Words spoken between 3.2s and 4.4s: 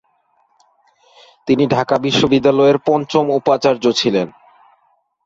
উপাচার্য ছিলেন।